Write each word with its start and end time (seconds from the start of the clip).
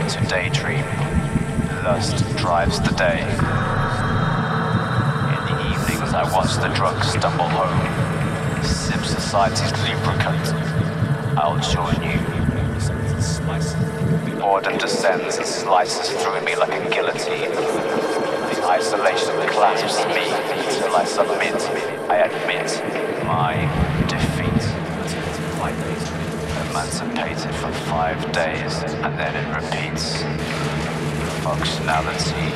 to 0.00 0.20
daydream. 0.26 0.84
Lust 1.84 2.24
drives 2.36 2.80
the 2.80 2.92
day. 2.96 3.20
In 5.36 5.42
the 5.46 5.56
evenings, 5.70 6.12
I 6.14 6.30
watch 6.32 6.54
the 6.56 6.68
drugs 6.74 7.08
stumble 7.08 7.48
home. 7.48 8.64
Sip 8.64 9.00
society's 9.04 9.72
lubricant. 9.86 10.54
I'll 11.38 11.58
join 11.58 12.02
you. 12.02 12.36
Boredom 14.40 14.78
descends 14.78 15.36
and 15.38 15.46
slices 15.46 16.10
through 16.22 16.40
me 16.42 16.54
like 16.56 16.72
a 16.72 16.90
guillotine. 16.90 17.50
The 17.50 18.64
isolation 18.66 19.34
clasps 19.48 19.98
me 20.14 20.30
until 20.64 20.94
I 20.94 21.04
submit. 21.04 21.60
I 22.10 22.16
admit 22.18 23.24
my 23.24 23.95
meditated 27.16 27.54
for 27.54 27.72
five 27.72 28.20
days 28.32 28.82
and 28.82 29.18
then 29.18 29.34
it 29.34 29.54
repeats 29.54 30.22
functionality 31.42 32.50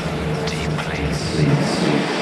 depletes. 0.47 2.20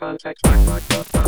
Contact 0.00 0.40
Rock 0.46 0.82
Rock 0.90 1.19